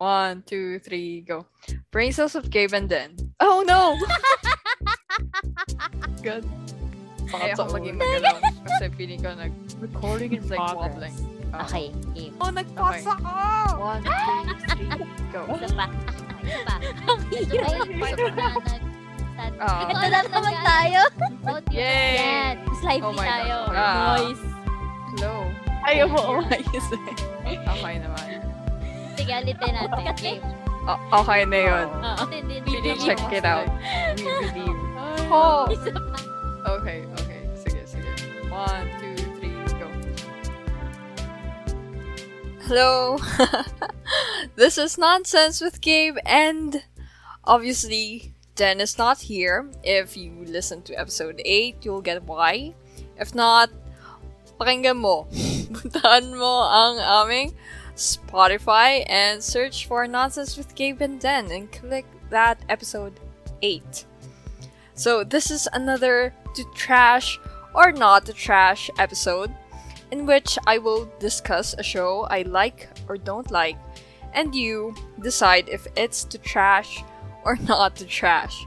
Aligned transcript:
One, 0.00 0.40
two, 0.48 0.78
three, 0.80 1.20
go. 1.20 1.44
Brain 1.92 2.12
cells 2.12 2.32
of 2.34 2.48
Gabe 2.48 2.72
and 2.72 2.88
Den. 2.88 3.12
Oh 3.38 3.60
no! 3.60 4.00
Good. 6.24 6.48
Baka 7.28 7.52
ako 7.52 7.76
maging 7.76 8.00
magalaw 8.00 8.40
kasi 8.66 8.88
feeling 8.96 9.20
ko 9.20 9.36
nag 9.36 9.52
Recording 9.76 10.32
in 10.32 10.40
it's 10.40 10.48
like 10.48 10.56
progress. 10.56 10.88
wobbling. 10.96 11.16
Oh. 11.52 11.64
Okay, 11.68 11.86
game. 12.16 12.32
Oh, 12.40 12.48
nagpasa 12.48 13.12
ka! 13.12 13.36
One, 13.76 14.00
two, 14.00 14.56
three, 14.72 14.88
go. 15.28 15.40
Isa 15.52 15.68
pa. 15.76 15.86
Isa 16.40 16.60
pa. 16.64 16.74
Ito 17.36 17.54
ba 17.60 17.68
yung 17.76 18.00
part 18.00 18.16
na 18.16 18.30
nag... 18.32 18.54
sad- 18.64 18.88
Ah. 19.60 19.88
Naman 20.32 20.56
tayo. 20.64 21.00
Oh, 21.44 21.60
Yay! 21.72 22.16
Yan. 22.16 22.56
Lively 22.80 23.04
Oh 23.04 23.12
my 23.12 23.20
God. 23.20 23.32
tayo. 23.36 23.56
Ah. 23.68 24.16
Noise. 24.16 24.44
Slow. 25.12 25.40
Ayaw 25.80 26.06
mo 26.08 26.20
umayos 26.38 26.88
eh. 26.96 27.56
Okay 27.56 27.94
naman. 28.00 28.29
Sige, 29.16 29.32
ulitin 29.42 29.72
natin. 29.74 30.14
Game. 30.18 30.42
O- 30.88 31.00
okay 31.22 31.44
na 31.44 31.58
yun. 31.60 31.86
Oo. 31.92 32.24
Hindi, 32.30 32.54
hindi, 32.60 32.70
Really 32.72 32.92
hindi. 32.96 33.04
check 33.04 33.20
it 33.30 33.44
out. 33.44 33.68
We 34.16 34.24
believe. 34.50 34.78
Oh. 35.30 35.68
Okay, 36.80 37.06
okay. 37.20 37.42
Sige, 37.54 37.80
sige. 37.86 38.10
One, 38.50 38.86
two, 38.98 39.14
three, 39.38 39.54
go. 39.78 39.86
Hello. 42.66 43.18
this 44.56 44.78
is 44.78 44.98
Nonsense 44.98 45.60
with 45.60 45.80
Gabe, 45.80 46.18
and 46.26 46.82
obviously, 47.44 48.34
Den 48.54 48.80
is 48.80 48.98
not 48.98 49.30
here. 49.30 49.70
If 49.82 50.16
you 50.16 50.44
listen 50.46 50.82
to 50.90 50.94
episode 50.98 51.40
8, 51.44 51.84
you'll 51.84 52.02
get 52.02 52.24
why. 52.24 52.74
If 53.16 53.34
not, 53.34 53.70
pakinggan 54.58 54.98
mo. 54.98 55.26
Puntahan 55.76 56.34
mo 56.34 56.66
ang 56.66 56.98
aming 56.98 57.54
Spotify 57.96 59.04
and 59.08 59.42
search 59.42 59.86
for 59.86 60.06
Nonsense 60.06 60.56
with 60.56 60.74
Gabe 60.74 61.00
and 61.00 61.20
Den 61.20 61.50
and 61.50 61.70
click 61.70 62.06
that 62.30 62.60
episode 62.68 63.18
8. 63.62 64.04
So, 64.94 65.24
this 65.24 65.50
is 65.50 65.68
another 65.72 66.34
to 66.54 66.64
trash 66.74 67.38
or 67.74 67.92
not 67.92 68.26
to 68.26 68.32
trash 68.32 68.90
episode 68.98 69.52
in 70.10 70.26
which 70.26 70.58
I 70.66 70.78
will 70.78 71.10
discuss 71.18 71.74
a 71.78 71.82
show 71.82 72.26
I 72.30 72.42
like 72.42 72.88
or 73.08 73.16
don't 73.16 73.50
like, 73.50 73.76
and 74.34 74.54
you 74.54 74.94
decide 75.22 75.68
if 75.68 75.86
it's 75.96 76.24
to 76.24 76.38
trash 76.38 77.02
or 77.44 77.56
not 77.68 77.96
to 77.96 78.06
trash. 78.06 78.64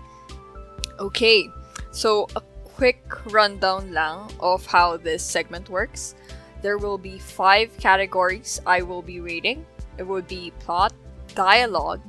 Okay, 0.99 1.49
so 1.91 2.27
a 2.35 2.41
quick 2.63 3.03
rundown 3.31 3.91
lang 3.93 4.31
of 4.39 4.65
how 4.65 4.97
this 4.97 5.23
segment 5.23 5.69
works. 5.69 6.15
There 6.63 6.79
will 6.79 6.97
be 6.97 7.19
five 7.19 7.75
categories 7.77 8.63
I 8.65 8.81
will 8.81 9.03
be 9.03 9.19
rating. 9.19 9.67
It 9.99 10.07
would 10.07 10.31
be 10.31 10.55
plot, 10.63 10.95
dialogue, 11.35 11.99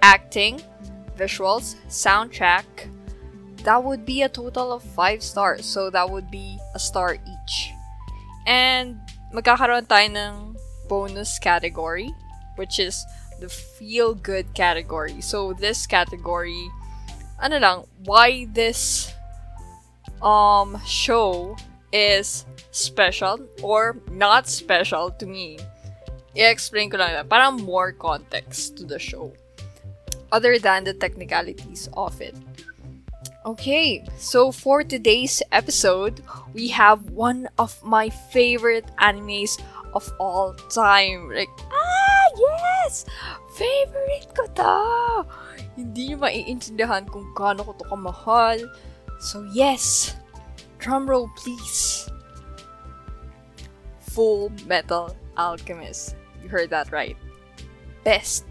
acting, 0.00 0.64
visuals, 1.14 1.76
soundtrack, 1.86 2.64
that 3.64 3.82
would 3.82 4.04
be 4.04 4.22
a 4.22 4.28
total 4.28 4.72
of 4.72 4.82
5 4.82 5.22
stars. 5.22 5.66
So 5.66 5.90
that 5.90 6.10
would 6.10 6.30
be 6.30 6.58
a 6.74 6.78
star 6.78 7.14
each. 7.14 7.70
And 8.46 8.98
magkakaroon 9.30 9.86
tayo 9.86 10.10
ng 10.10 10.34
bonus 10.90 11.38
category, 11.38 12.10
which 12.58 12.82
is 12.82 13.06
the 13.38 13.48
feel 13.48 14.14
good 14.14 14.50
category. 14.54 15.22
So 15.22 15.54
this 15.54 15.86
category, 15.86 16.68
ano 17.38 17.58
lang, 17.58 17.78
why 18.02 18.50
this 18.50 19.14
um 20.22 20.78
show 20.86 21.54
is 21.92 22.44
special 22.72 23.38
or 23.62 24.00
not 24.10 24.48
special 24.48 25.12
to 25.20 25.26
me. 25.26 25.60
I-explain 26.32 26.88
ko 26.88 26.96
lang, 26.96 27.12
parang 27.28 27.60
more 27.60 27.92
context 27.92 28.80
to 28.80 28.84
the 28.88 28.98
show. 28.98 29.32
Other 30.32 30.58
than 30.58 30.84
the 30.88 30.96
technicalities 30.96 31.92
of 31.92 32.16
it. 32.24 32.34
Okay, 33.44 34.00
so 34.16 34.48
for 34.54 34.80
today's 34.80 35.42
episode, 35.52 36.22
we 36.54 36.68
have 36.68 37.10
one 37.10 37.50
of 37.58 37.76
my 37.84 38.08
favorite 38.32 38.86
animes 39.02 39.60
of 39.92 40.08
all 40.16 40.54
time. 40.70 41.28
Like, 41.28 41.52
ah, 41.68 42.26
yes! 42.38 43.04
Favorite 43.58 44.30
ko 44.32 44.46
to! 44.56 44.74
Hindi 45.76 46.16
maiintindihan 46.16 47.10
kung 47.10 47.28
gaano 47.36 47.66
ko 47.66 47.72
to 47.76 47.84
kamahal. 47.90 48.62
So 49.20 49.44
yes, 49.52 50.16
drumroll 50.82 51.30
please. 51.38 52.10
Full 54.10 54.50
Metal 54.66 55.14
Alchemist. 55.38 56.16
You 56.42 56.50
heard 56.50 56.70
that 56.70 56.90
right. 56.90 57.16
Best 58.04 58.44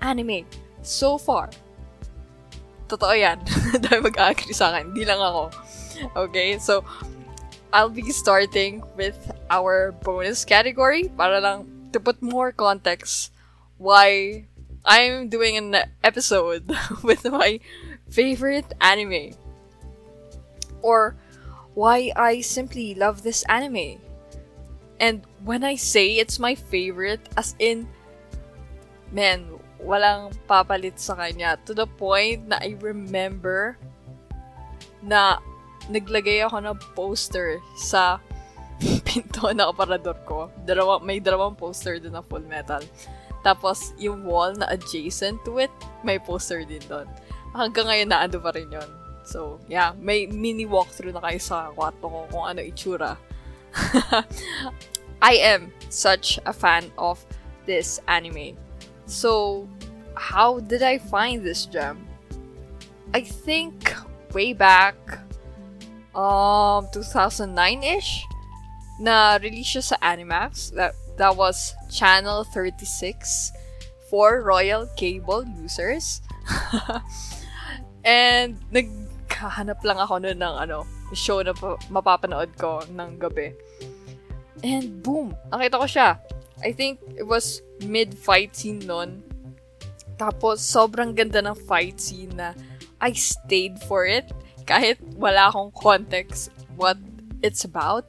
anime 0.00 0.48
so 0.82 1.18
far 1.20 1.50
Totoo 2.86 3.18
yan. 3.18 3.42
Dahil 3.82 4.00
mag-agree 4.02 4.54
sa 4.54 4.70
akin. 4.70 4.94
Hindi 4.94 5.04
lang 5.04 5.18
ako. 5.18 5.50
Okay, 6.30 6.58
so, 6.62 6.86
I'll 7.74 7.90
be 7.90 8.06
starting 8.14 8.82
with 8.94 9.18
our 9.50 9.90
bonus 10.06 10.46
category 10.46 11.10
para 11.18 11.42
lang 11.42 11.66
to 11.90 11.98
put 11.98 12.22
more 12.22 12.54
context 12.54 13.34
why 13.76 14.46
I'm 14.86 15.28
doing 15.28 15.58
an 15.58 15.90
episode 16.06 16.70
with 17.06 17.26
my 17.26 17.58
favorite 18.06 18.70
anime. 18.78 19.34
Or 20.80 21.18
why 21.76 22.08
I 22.16 22.40
simply 22.40 22.96
love 22.96 23.20
this 23.20 23.44
anime. 23.52 24.00
And 24.96 25.28
when 25.44 25.60
I 25.60 25.76
say 25.76 26.16
it's 26.16 26.40
my 26.40 26.56
favorite, 26.56 27.20
as 27.36 27.52
in, 27.60 27.84
man, 29.12 29.60
walang 29.76 30.32
papalit 30.48 30.96
sa 30.96 31.20
kanya. 31.20 31.60
To 31.68 31.76
the 31.76 31.84
point 31.84 32.48
na 32.48 32.56
I 32.64 32.80
remember 32.80 33.76
na 35.04 35.36
naglagay 35.92 36.40
ako 36.48 36.64
ng 36.64 36.76
poster 36.96 37.60
sa 37.76 38.24
pinto 39.06 39.52
na 39.52 39.68
aparador 39.68 40.16
ko. 40.24 40.48
Dalawa, 40.64 40.96
may 41.04 41.20
dalawang 41.20 41.60
poster 41.60 42.00
doon 42.00 42.16
na 42.16 42.24
full 42.24 42.42
metal. 42.48 42.80
Tapos, 43.44 43.94
yung 44.00 44.26
wall 44.26 44.56
na 44.56 44.66
adjacent 44.72 45.38
to 45.46 45.62
it, 45.62 45.70
may 46.02 46.18
poster 46.18 46.66
din 46.66 46.82
doon. 46.90 47.06
Hanggang 47.54 47.86
ngayon, 47.86 48.08
naando 48.10 48.40
pa 48.42 48.50
rin 48.50 48.66
yun. 48.72 49.05
So, 49.26 49.58
yeah, 49.66 49.92
may 49.98 50.30
mini 50.30 50.70
walkthrough 50.70 51.10
na 51.10 51.20
kayo 51.20 51.42
sa 51.42 51.74
kwarto 51.74 52.06
ko 52.06 52.30
kung 52.30 52.46
ano 52.46 52.62
itsura. 52.62 53.18
I 55.20 55.34
am 55.42 55.74
such 55.90 56.38
a 56.46 56.54
fan 56.54 56.94
of 56.94 57.18
this 57.66 57.98
anime. 58.06 58.54
So, 59.10 59.66
how 60.14 60.62
did 60.62 60.86
I 60.86 61.02
find 61.02 61.42
this 61.42 61.66
gem? 61.66 62.06
I 63.10 63.26
think 63.26 63.90
way 64.30 64.54
back 64.54 64.94
um 66.14 66.86
2009-ish 66.94 68.22
na 69.02 69.42
release 69.42 69.74
siya 69.74 69.82
sa 69.82 69.96
Animax. 70.06 70.70
That 70.70 70.94
that 71.18 71.34
was 71.34 71.74
channel 71.90 72.46
36 72.54 73.50
for 74.06 74.40
Royal 74.46 74.86
Cable 74.94 75.42
users. 75.58 76.22
And 78.06 78.62
naghahanap 79.36 79.84
lang 79.84 79.98
ako 80.00 80.14
noon 80.24 80.40
ng 80.40 80.54
ano, 80.64 80.88
show 81.12 81.44
na 81.44 81.52
pa- 81.52 81.76
mapapanood 81.92 82.48
ko 82.56 82.80
ng 82.88 83.20
gabi. 83.20 83.52
And 84.64 85.04
boom, 85.04 85.36
nakita 85.52 85.76
ko 85.76 85.86
siya. 85.86 86.08
I 86.64 86.72
think 86.72 87.04
it 87.20 87.28
was 87.28 87.60
mid-fight 87.84 88.56
scene 88.56 88.80
nun. 88.80 89.20
Tapos, 90.16 90.64
sobrang 90.64 91.12
ganda 91.12 91.44
ng 91.44 91.52
fight 91.68 92.00
scene 92.00 92.32
na 92.32 92.56
I 92.96 93.12
stayed 93.12 93.76
for 93.84 94.08
it 94.08 94.32
kahit 94.64 94.96
wala 95.20 95.52
akong 95.52 95.68
context 95.76 96.48
what 96.80 96.96
it's 97.44 97.68
about. 97.68 98.08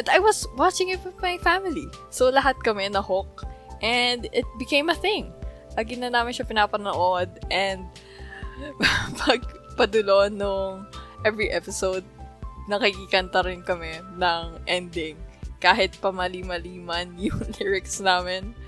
And 0.00 0.08
I 0.08 0.16
was 0.16 0.48
watching 0.56 0.88
it 0.88 1.04
with 1.04 1.20
my 1.20 1.36
family. 1.44 1.84
So, 2.08 2.32
lahat 2.32 2.64
kami 2.64 2.88
na 2.88 3.04
hook. 3.04 3.44
And 3.84 4.24
it 4.32 4.48
became 4.56 4.88
a 4.88 4.96
thing. 4.96 5.28
Lagi 5.76 6.00
na 6.00 6.08
namin 6.08 6.32
siya 6.32 6.48
pinapanood. 6.48 7.28
And 7.52 7.84
pag 9.20 9.57
padulo 9.78 10.26
nung 10.26 10.90
every 11.22 11.54
episode, 11.54 12.02
nakikikanta 12.66 13.46
rin 13.46 13.62
kami 13.62 14.02
ng 14.18 14.58
ending. 14.66 15.14
Kahit 15.62 15.94
pamali-maliman 16.02 17.14
yung 17.22 17.38
lyrics 17.62 18.02
namin, 18.02 18.58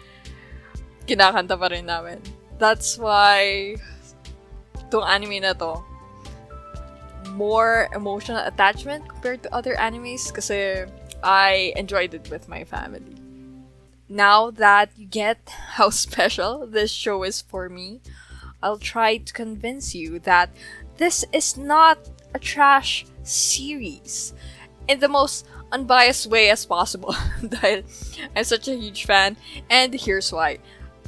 kinakanta 1.10 1.58
pa 1.58 1.66
rin 1.66 1.90
namin. 1.90 2.22
That's 2.62 2.94
why 2.94 3.74
tong 4.94 5.02
anime 5.02 5.42
na 5.42 5.54
to, 5.58 5.82
more 7.34 7.90
emotional 7.94 8.42
attachment 8.46 9.06
compared 9.08 9.42
to 9.42 9.54
other 9.54 9.74
animes 9.74 10.30
kasi 10.30 10.86
I 11.22 11.72
enjoyed 11.76 12.14
it 12.14 12.30
with 12.30 12.48
my 12.48 12.64
family. 12.64 13.16
Now 14.10 14.50
that 14.50 14.90
you 14.96 15.06
get 15.06 15.38
how 15.78 15.90
special 15.94 16.66
this 16.66 16.90
show 16.90 17.22
is 17.22 17.40
for 17.40 17.68
me, 17.68 18.00
I'll 18.62 18.82
try 18.82 19.16
to 19.16 19.32
convince 19.32 19.94
you 19.94 20.18
that 20.20 20.50
this 21.00 21.24
is 21.32 21.56
not 21.56 21.96
a 22.34 22.38
trash 22.38 23.06
series 23.24 24.34
in 24.86 25.00
the 25.00 25.08
most 25.08 25.48
unbiased 25.72 26.28
way 26.28 26.50
as 26.50 26.66
possible 26.66 27.16
I'm 28.36 28.44
such 28.44 28.68
a 28.68 28.76
huge 28.76 29.06
fan 29.06 29.36
and 29.70 29.94
here's 29.94 30.30
why. 30.30 30.58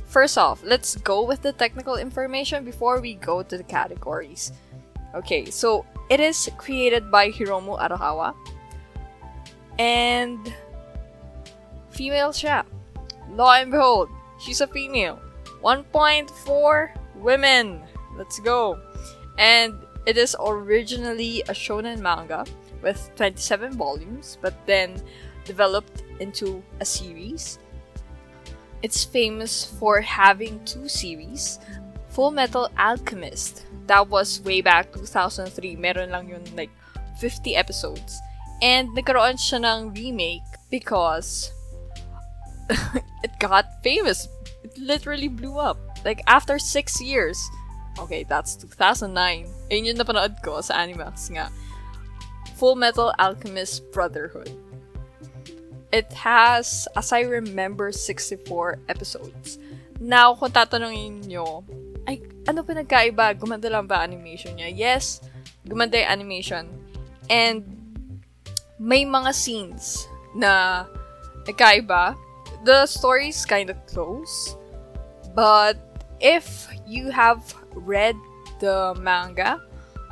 first 0.08 0.36
off, 0.36 0.64
let's 0.64 0.96
go 0.96 1.24
with 1.24 1.42
the 1.44 1.52
technical 1.52 1.96
information 1.96 2.64
before 2.64 3.00
we 3.00 3.14
go 3.20 3.42
to 3.42 3.56
the 3.56 3.64
categories. 3.64 4.52
Okay, 5.14 5.48
so 5.48 5.84
it 6.08 6.20
is 6.20 6.48
created 6.56 7.10
by 7.10 7.32
Hiromu 7.32 7.80
Arakawa. 7.80 8.36
And 9.80 10.52
female 11.88 12.32
siya. 12.32 12.64
Lo 13.32 13.48
and 13.48 13.72
behold, 13.72 14.08
she's 14.36 14.60
a 14.60 14.68
female. 14.68 15.20
1.4 15.64 16.28
women. 17.16 17.80
Let's 18.16 18.40
go. 18.40 18.76
And 19.38 19.74
it 20.06 20.16
is 20.16 20.36
originally 20.38 21.42
a 21.42 21.54
shonen 21.54 22.00
manga 22.00 22.44
with 22.82 23.10
27 23.16 23.72
volumes, 23.74 24.38
but 24.42 24.54
then 24.66 25.00
developed 25.44 26.02
into 26.20 26.62
a 26.80 26.84
series. 26.84 27.58
It's 28.82 29.04
famous 29.04 29.64
for 29.64 30.00
having 30.00 30.64
two 30.64 30.88
series. 30.88 31.60
Full 32.08 32.30
Metal 32.30 32.68
Alchemist, 32.76 33.64
that 33.86 34.08
was 34.08 34.42
way 34.42 34.60
back 34.60 34.92
2003. 34.92 35.76
Meron 35.76 36.10
lang 36.10 36.28
yun 36.28 36.44
like 36.56 36.70
50 37.18 37.56
episodes. 37.56 38.20
And 38.60 38.90
nagkaroon 38.94 39.38
siya 39.38 39.62
ng 39.62 39.94
remake 39.94 40.46
because 40.70 41.50
it 43.22 43.32
got 43.38 43.82
famous. 43.82 44.28
It 44.62 44.76
literally 44.78 45.28
blew 45.28 45.58
up. 45.58 45.78
Like 46.04 46.22
after 46.26 46.58
six 46.58 47.00
years. 47.00 47.38
Okay, 48.00 48.24
that's 48.24 48.56
2009. 48.56 49.48
Ayun 49.68 49.88
yung 49.92 49.98
napanood 50.00 50.36
ko 50.40 50.60
sa 50.64 50.80
Animax 50.80 51.28
nga. 51.32 51.52
Full 52.56 52.76
Metal 52.76 53.12
Alchemist 53.18 53.84
Brotherhood. 53.92 54.52
It 55.92 56.08
has, 56.16 56.88
as 56.96 57.12
I 57.12 57.28
remember, 57.28 57.92
64 57.92 58.80
episodes. 58.88 59.60
Now, 60.00 60.32
kung 60.32 60.50
tatanungin 60.50 61.28
nyo, 61.28 61.68
ay, 62.08 62.24
ano 62.48 62.64
pa 62.64 62.72
nagkaiba? 62.72 63.36
Gumanda 63.36 63.68
lang 63.68 63.84
ba 63.84 64.00
animation 64.00 64.56
niya? 64.56 64.72
Yes, 64.72 65.20
gumanda 65.68 66.00
yung 66.00 66.10
animation. 66.10 66.64
And, 67.28 67.60
may 68.80 69.04
mga 69.04 69.30
scenes 69.36 70.08
na 70.32 70.84
nagkaiba. 71.44 72.16
The 72.64 72.88
story's 72.88 73.44
kind 73.44 73.68
of 73.68 73.76
close. 73.84 74.56
But, 75.36 75.76
if 76.24 76.66
you 76.88 77.12
have 77.12 77.42
read 77.74 78.16
the 78.60 78.94
manga, 79.00 79.60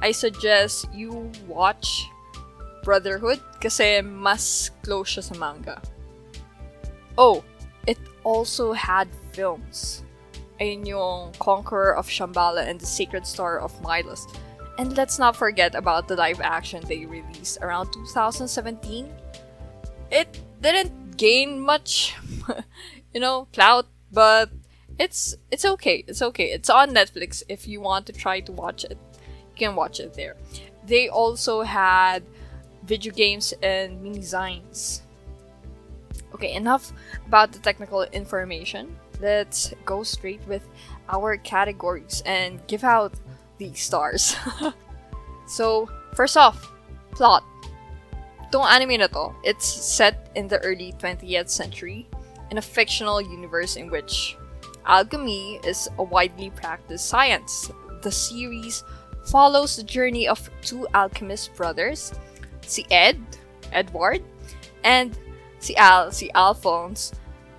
I 0.00 0.12
suggest 0.12 0.88
you 0.92 1.30
watch 1.46 2.08
Brotherhood 2.82 3.40
kasi 3.60 4.00
mas 4.00 4.70
close 4.82 5.16
siya 5.16 5.24
sa 5.24 5.36
manga. 5.36 5.76
Oh, 7.20 7.44
it 7.86 8.00
also 8.24 8.72
had 8.72 9.08
films. 9.32 10.02
Ayun 10.60 10.84
yung 10.84 11.32
Conqueror 11.40 11.96
of 11.96 12.08
Shambhala 12.08 12.64
and 12.64 12.80
the 12.80 12.88
Sacred 12.88 13.26
Star 13.26 13.60
of 13.60 13.72
Milos. 13.80 14.28
And 14.80 14.96
let's 14.96 15.18
not 15.18 15.36
forget 15.36 15.74
about 15.74 16.08
the 16.08 16.16
live 16.16 16.40
action 16.40 16.80
they 16.88 17.04
released 17.04 17.60
around 17.60 17.92
2017. 17.92 19.08
It 20.10 20.40
didn't 20.60 21.16
gain 21.16 21.60
much, 21.60 22.16
you 23.12 23.20
know, 23.20 23.48
clout, 23.52 23.86
but 24.12 24.48
it's 25.00 25.34
it's 25.50 25.64
okay. 25.64 26.04
It's 26.06 26.20
okay. 26.20 26.52
It's 26.52 26.68
on 26.68 26.90
Netflix 26.90 27.42
if 27.48 27.66
you 27.66 27.80
want 27.80 28.06
to 28.06 28.12
try 28.12 28.40
to 28.40 28.52
watch 28.52 28.84
it. 28.84 28.98
You 29.50 29.56
can 29.56 29.74
watch 29.74 29.98
it 29.98 30.12
there. 30.12 30.36
They 30.86 31.08
also 31.08 31.62
had 31.62 32.22
video 32.84 33.12
games 33.12 33.54
and 33.62 34.02
mini 34.02 34.20
designs. 34.20 35.02
Okay, 36.34 36.52
enough 36.52 36.92
about 37.26 37.52
the 37.52 37.58
technical 37.58 38.02
information. 38.12 38.94
Let's 39.20 39.72
go 39.86 40.02
straight 40.02 40.40
with 40.46 40.68
our 41.08 41.36
categories 41.38 42.22
and 42.26 42.60
give 42.66 42.84
out 42.84 43.14
the 43.58 43.72
stars. 43.74 44.36
so, 45.46 45.88
first 46.14 46.36
off, 46.36 46.72
plot. 47.12 47.42
Tong 48.52 48.66
anime 48.66 48.98
na 49.00 49.06
to, 49.06 49.32
it's 49.44 49.66
set 49.66 50.30
in 50.34 50.48
the 50.48 50.58
early 50.58 50.92
20th 50.98 51.50
century 51.50 52.08
in 52.50 52.58
a 52.58 52.62
fictional 52.62 53.20
universe 53.20 53.76
in 53.76 53.90
which 53.90 54.36
alchemy 54.86 55.60
is 55.64 55.88
a 55.98 56.02
widely 56.02 56.50
practiced 56.50 57.06
science. 57.06 57.70
The 58.02 58.12
series 58.12 58.84
follows 59.26 59.76
the 59.76 59.82
journey 59.82 60.26
of 60.26 60.50
two 60.62 60.86
alchemist 60.94 61.54
brothers, 61.54 62.12
si 62.66 62.86
Ed, 62.90 63.20
Edward, 63.72 64.22
and 64.84 65.16
si 65.58 65.76
Al, 65.76 66.12
si 66.12 66.30
Alphonse, 66.34 67.12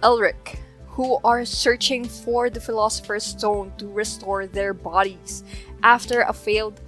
Elric, 0.03 0.57
who 0.87 1.19
are 1.23 1.45
searching 1.45 2.05
for 2.05 2.49
the 2.49 2.59
Philosopher's 2.59 3.23
Stone 3.23 3.73
to 3.77 3.87
restore 3.87 4.47
their 4.47 4.73
bodies 4.73 5.43
after 5.83 6.21
a 6.21 6.33
failed 6.33 6.81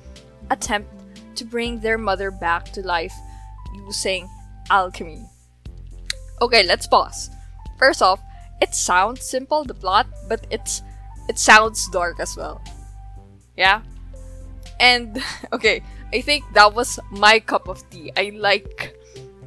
attempt 0.49 0.89
to 1.35 1.45
bring 1.45 1.79
their 1.79 1.97
mother 1.97 2.31
back 2.31 2.65
to 2.73 2.81
life 2.81 3.13
using 3.75 4.29
alchemy. 4.69 5.25
Okay, 6.41 6.63
let's 6.63 6.87
pause. 6.87 7.29
First 7.77 8.01
off, 8.01 8.19
it 8.63 8.73
sounds 8.73 9.27
simple, 9.27 9.65
the 9.65 9.75
plot, 9.75 10.07
but 10.29 10.47
it's 10.49 10.81
it 11.27 11.37
sounds 11.37 11.89
dark 11.91 12.19
as 12.19 12.35
well. 12.39 12.63
Yeah? 13.57 13.83
And 14.79 15.21
okay, 15.53 15.83
I 16.15 16.21
think 16.21 16.47
that 16.53 16.73
was 16.73 16.97
my 17.11 17.39
cup 17.39 17.67
of 17.67 17.83
tea. 17.91 18.11
I 18.15 18.31
like 18.35 18.95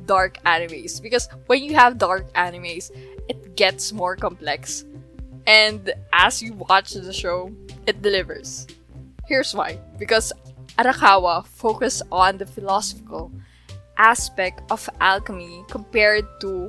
dark 0.05 0.39
animes 0.45 1.03
because 1.03 1.29
when 1.47 1.65
you 1.65 1.75
have 1.75 1.97
dark 1.97 2.29
animes, 2.35 2.93
it 3.29 3.57
gets 3.57 3.93
more 3.93 4.17
complex. 4.17 4.85
And 5.47 5.93
as 6.13 6.43
you 6.43 6.53
watch 6.53 6.93
the 6.93 7.13
show, 7.13 7.51
it 7.87 8.03
delivers. 8.03 8.67
Here's 9.27 9.55
why. 9.55 9.79
Because 9.99 10.33
Arakawa 10.79 11.47
focused 11.47 12.03
on 12.13 12.37
the 12.37 12.47
philosophical 12.47 13.33
aspect 13.97 14.61
of 14.71 14.91
alchemy 15.01 15.65
compared 15.71 16.27
to 16.43 16.69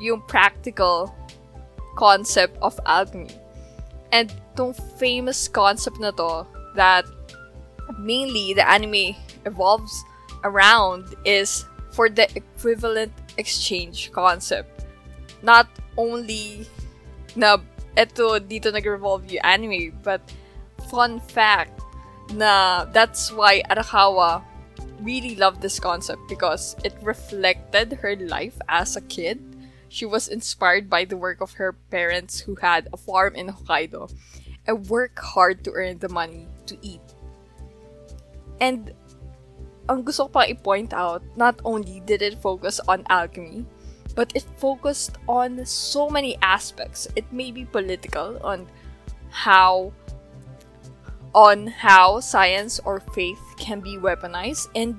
yung 0.00 0.22
practical 0.28 1.12
concept 1.96 2.56
of 2.62 2.78
alchemy. 2.86 3.32
And 4.12 4.32
tong 4.54 4.72
famous 5.00 5.48
concept 5.48 5.98
na 5.98 6.12
to 6.14 6.46
that 6.76 7.04
mainly 7.98 8.54
the 8.54 8.62
anime 8.62 9.16
evolves 9.44 9.92
around 10.44 11.16
is 11.24 11.64
for 11.90 12.08
the 12.08 12.28
equivalent 12.36 13.12
exchange 13.36 14.12
concept. 14.12 14.84
Not 15.42 15.66
only 15.96 16.68
na 17.34 17.58
eto 17.96 18.36
dito 18.38 18.68
nag-revolve 18.72 19.24
yung 19.32 19.44
anime, 19.44 19.96
but 20.04 20.20
fun 20.92 21.18
fact 21.20 21.80
na 22.36 22.84
that's 22.92 23.32
why 23.32 23.64
Arakawa 23.72 24.44
really 25.00 25.36
loved 25.36 25.60
this 25.60 25.80
concept 25.80 26.20
because 26.28 26.76
it 26.84 26.92
reflected 27.02 27.92
her 28.00 28.16
life 28.16 28.56
as 28.68 28.96
a 28.96 29.04
kid. 29.08 29.40
She 29.88 30.04
was 30.04 30.28
inspired 30.28 30.90
by 30.90 31.04
the 31.04 31.16
work 31.16 31.40
of 31.40 31.54
her 31.54 31.72
parents 31.90 32.40
who 32.40 32.56
had 32.56 32.88
a 32.92 32.96
farm 32.96 33.34
in 33.34 33.48
Hokkaido 33.48 34.12
and 34.66 34.88
work 34.88 35.18
hard 35.18 35.62
to 35.64 35.72
earn 35.72 35.98
the 35.98 36.08
money 36.08 36.48
to 36.66 36.76
eat. 36.82 37.02
And 38.60 38.92
ang 39.88 40.02
gusto 40.02 40.26
ko 40.26 40.40
pang 40.42 40.50
i-point 40.50 40.92
out, 40.92 41.22
not 41.36 41.62
only 41.64 42.02
did 42.02 42.22
it 42.22 42.42
focus 42.42 42.80
on 42.88 43.06
alchemy, 43.08 43.64
but 44.18 44.34
it 44.34 44.42
focused 44.58 45.14
on 45.28 45.64
so 45.64 46.10
many 46.10 46.34
aspects. 46.42 47.06
It 47.14 47.30
may 47.30 47.52
be 47.52 47.64
political 47.64 48.40
on 48.42 48.66
how 49.30 49.92
on 51.36 51.68
how 51.68 52.18
science 52.18 52.80
or 52.80 52.98
faith 53.12 53.44
can 53.60 53.84
be 53.84 54.00
weaponized 54.00 54.72
and 54.74 54.96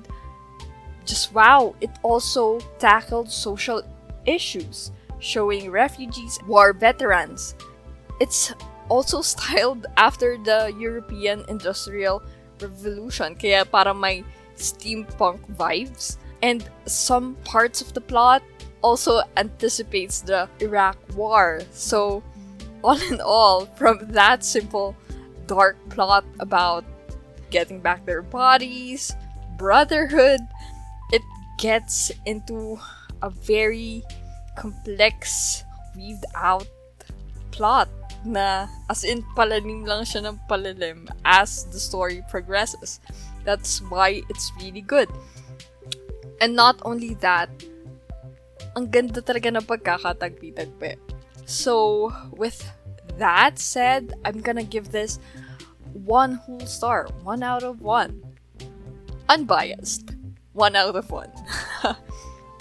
just 1.04 1.34
wow, 1.34 1.74
it 1.80 1.90
also 2.04 2.60
tackled 2.78 3.28
social 3.32 3.82
issues, 4.28 4.92
showing 5.18 5.70
refugees, 5.70 6.38
war 6.46 6.72
veterans. 6.72 7.54
It's 8.20 8.52
also 8.88 9.22
styled 9.34 9.86
after 9.96 10.36
the 10.36 10.72
European 10.78 11.44
Industrial 11.48 12.22
Revolution, 12.60 13.34
kaya 13.34 13.64
para 13.64 13.94
may 13.94 14.24
steampunk 14.56 15.40
vibes. 15.56 16.18
And 16.42 16.62
some 16.86 17.34
parts 17.42 17.80
of 17.80 17.94
the 17.94 18.00
plot 18.00 18.42
also 18.82 19.22
anticipates 19.36 20.20
the 20.20 20.48
Iraq 20.60 20.96
War. 21.14 21.62
So, 21.72 22.22
all 22.82 23.00
in 23.10 23.20
all, 23.20 23.66
from 23.74 23.98
that 24.14 24.44
simple 24.44 24.94
dark 25.46 25.76
plot 25.90 26.24
about 26.38 26.84
getting 27.50 27.80
back 27.80 28.06
their 28.06 28.22
bodies, 28.22 29.16
brotherhood, 29.56 30.40
it 31.10 31.22
gets 31.58 32.12
into 32.26 32.78
a 33.22 33.30
very 33.30 34.04
complex, 34.58 35.62
weaved 35.94 36.26
out 36.34 36.66
plot 37.54 37.86
na 38.26 38.66
as 38.90 39.06
in 39.06 39.22
palalim 39.38 39.86
lang 39.86 40.02
siya 40.02 40.26
ng 40.26 40.36
palalim 40.50 41.06
as 41.22 41.70
the 41.70 41.78
story 41.78 42.18
progresses. 42.26 42.98
That's 43.46 43.78
why 43.86 44.26
it's 44.26 44.50
really 44.58 44.82
good. 44.82 45.06
And 46.42 46.58
not 46.58 46.82
only 46.82 47.14
that, 47.22 47.50
ang 48.74 48.90
ganda 48.90 49.22
talaga 49.22 49.54
ng 49.54 49.66
pagkakatagpi-tagpi. 49.66 50.98
So, 51.46 52.10
with 52.34 52.62
that 53.18 53.58
said, 53.58 54.14
I'm 54.22 54.42
gonna 54.42 54.66
give 54.66 54.94
this 54.94 55.18
one 55.94 56.38
whole 56.46 56.66
star, 56.66 57.08
one 57.24 57.42
out 57.42 57.62
of 57.62 57.82
one. 57.82 58.22
Unbiased, 59.26 60.14
one 60.52 60.76
out 60.76 60.94
of 60.94 61.10
one. 61.10 61.32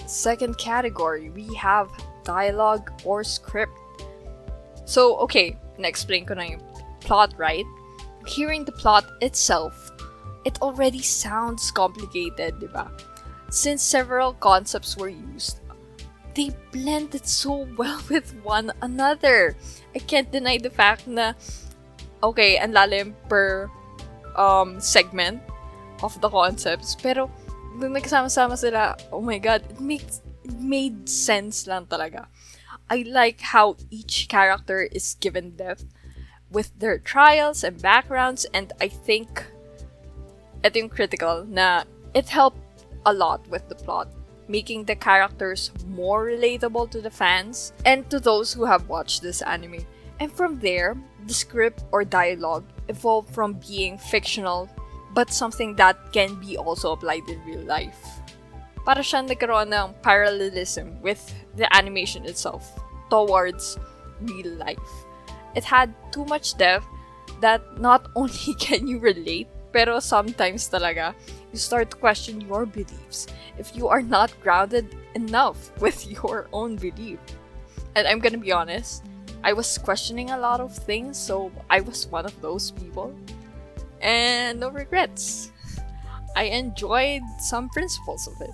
Second 0.08 0.58
category, 0.58 1.30
we 1.30 1.54
have 1.56 1.92
dialogue 2.24 2.92
or 3.04 3.24
script. 3.24 3.76
So, 4.86 5.18
okay, 5.28 5.60
na-explain 5.78 6.26
ko 6.26 6.34
na 6.40 6.56
yung 6.56 6.64
plot, 7.04 7.36
right? 7.36 7.68
Hearing 8.26 8.64
the 8.64 8.72
plot 8.72 9.04
itself, 9.20 9.92
it 10.48 10.56
already 10.64 11.04
sounds 11.04 11.72
complicated, 11.72 12.56
di 12.64 12.72
ba? 12.72 12.88
Since 13.52 13.84
several 13.84 14.32
concepts 14.40 14.96
were 14.96 15.12
used, 15.12 15.60
they 16.36 16.56
blended 16.72 17.28
so 17.28 17.68
well 17.76 18.00
with 18.12 18.32
one 18.48 18.72
another. 18.80 19.60
I 19.92 20.00
can't 20.00 20.32
deny 20.32 20.56
the 20.56 20.72
fact 20.72 21.04
na, 21.08 21.36
okay, 22.24 22.56
ang 22.56 22.72
lalim 22.72 23.12
per 23.28 23.68
um, 24.40 24.80
segment 24.80 25.44
of 26.00 26.16
the 26.22 26.30
concepts, 26.30 26.96
pero 26.96 27.28
nung 27.78 27.94
nagsama-sama 27.94 28.58
sila, 28.58 28.98
oh 29.14 29.22
my 29.22 29.38
god, 29.38 29.62
it 29.70 29.80
makes 29.80 30.22
made 30.58 31.08
sense 31.08 31.68
lang 31.70 31.86
talaga. 31.86 32.26
I 32.90 33.04
like 33.06 33.42
how 33.42 33.78
each 33.92 34.28
character 34.28 34.88
is 34.90 35.16
given 35.20 35.56
depth 35.56 35.86
with 36.50 36.72
their 36.80 36.98
trials 36.98 37.64
and 37.64 37.82
backgrounds, 37.82 38.48
and 38.54 38.72
I 38.82 38.88
think 38.88 39.46
ito 40.64 40.80
yung 40.80 40.90
critical 40.90 41.46
na 41.46 41.84
it 42.16 42.30
helped 42.34 42.64
a 43.06 43.14
lot 43.14 43.46
with 43.52 43.68
the 43.70 43.76
plot, 43.76 44.10
making 44.48 44.86
the 44.86 44.96
characters 44.96 45.72
more 45.86 46.26
relatable 46.26 46.90
to 46.92 47.02
the 47.02 47.12
fans 47.12 47.74
and 47.86 48.10
to 48.10 48.20
those 48.20 48.54
who 48.54 48.66
have 48.66 48.90
watched 48.90 49.22
this 49.22 49.44
anime. 49.44 49.86
And 50.20 50.32
from 50.32 50.60
there, 50.60 50.98
the 51.28 51.36
script 51.36 51.84
or 51.92 52.04
dialogue 52.04 52.66
evolved 52.88 53.30
from 53.36 53.60
being 53.62 54.00
fictional 54.00 54.72
but 55.18 55.34
something 55.34 55.74
that 55.74 55.98
can 56.14 56.36
be 56.36 56.56
also 56.62 56.92
applied 56.94 57.26
in 57.26 57.42
real 57.42 57.66
life. 57.66 58.22
Para 58.86 59.02
siyang 59.02 59.26
nagkaroon 59.26 59.74
ng 59.74 59.98
parallelism 60.06 60.94
with 61.02 61.18
the 61.58 61.66
animation 61.74 62.22
itself 62.30 62.78
towards 63.10 63.82
real 64.22 64.54
life. 64.62 64.94
It 65.58 65.66
had 65.66 65.90
too 66.14 66.22
much 66.30 66.54
depth 66.62 66.86
that 67.42 67.66
not 67.82 68.06
only 68.16 68.54
can 68.62 68.86
you 68.86 69.02
relate, 69.02 69.50
pero 69.74 69.98
sometimes 69.98 70.70
talaga, 70.70 71.18
you 71.50 71.58
start 71.58 71.90
to 71.90 71.98
question 71.98 72.38
your 72.46 72.70
beliefs 72.70 73.26
if 73.58 73.74
you 73.74 73.90
are 73.90 74.06
not 74.06 74.30
grounded 74.46 74.94
enough 75.18 75.74
with 75.82 76.06
your 76.14 76.46
own 76.54 76.78
belief. 76.78 77.18
And 77.98 78.06
I'm 78.06 78.22
gonna 78.22 78.38
be 78.38 78.54
honest, 78.54 79.02
I 79.42 79.58
was 79.58 79.82
questioning 79.82 80.30
a 80.30 80.38
lot 80.38 80.62
of 80.62 80.78
things, 80.78 81.18
so 81.18 81.50
I 81.74 81.82
was 81.82 82.06
one 82.06 82.30
of 82.30 82.38
those 82.46 82.70
people. 82.70 83.18
And 84.02 84.60
no 84.60 84.70
regrets. 84.70 85.52
I 86.36 86.44
enjoyed 86.54 87.22
some 87.40 87.70
principles 87.70 88.28
of 88.28 88.40
it. 88.42 88.54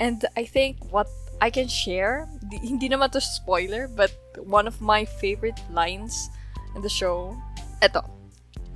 And 0.00 0.24
I 0.36 0.44
think 0.44 0.76
what 0.92 1.08
I 1.40 1.50
can 1.50 1.68
share, 1.68 2.28
di- 2.50 2.58
hindi 2.68 2.88
naman 2.88 3.10
to 3.12 3.20
spoiler, 3.20 3.88
but 3.88 4.12
one 4.44 4.66
of 4.66 4.80
my 4.80 5.04
favorite 5.04 5.58
lines 5.70 6.28
in 6.74 6.82
the 6.82 6.92
show, 6.92 7.36
eto. 7.80 8.04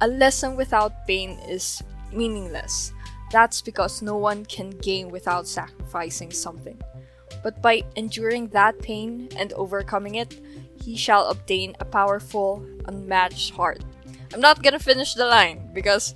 A 0.01 0.09
lesson 0.09 0.57
without 0.57 1.07
pain 1.07 1.37
is 1.45 1.83
meaningless. 2.13 2.93
That's 3.31 3.61
because 3.61 4.03
no 4.03 4.17
one 4.17 4.45
can 4.45 4.71
gain 4.81 5.11
without 5.11 5.47
sacrificing 5.47 6.33
something. 6.33 6.81
But 7.43 7.63
by 7.63 7.85
enduring 7.97 8.49
that 8.49 8.81
pain 8.81 9.29
and 9.37 9.53
overcoming 9.53 10.17
it, 10.17 10.41
he 10.83 10.97
shall 10.97 11.29
obtain 11.29 11.77
a 11.79 11.85
powerful, 11.85 12.65
unmatched 12.87 13.53
heart. 13.55 13.85
I'm 14.33 14.41
not 14.41 14.63
gonna 14.63 14.79
finish 14.79 15.15
the 15.15 15.27
line 15.27 15.71
because 15.73 16.15